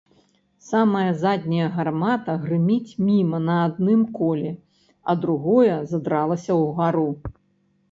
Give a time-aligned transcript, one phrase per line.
[0.69, 4.51] Самая задняя гармата грыміць міма на адным коле,
[5.09, 7.09] а другое задралася ўгару.